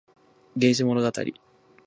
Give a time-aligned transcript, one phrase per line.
[0.55, 1.11] 源氏物語